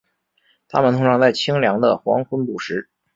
[0.67, 2.89] 它们通常在清凉的黄昏捕食。